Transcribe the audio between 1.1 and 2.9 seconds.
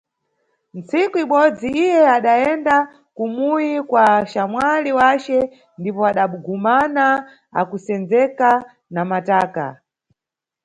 ibodzi iye adayenda